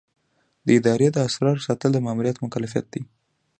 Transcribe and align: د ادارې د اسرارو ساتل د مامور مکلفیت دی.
د 0.65 0.67
ادارې 0.79 1.07
د 1.11 1.17
اسرارو 1.27 1.65
ساتل 1.67 1.89
د 1.93 1.97
مامور 2.05 2.25
مکلفیت 2.45 2.85
دی. 2.93 3.01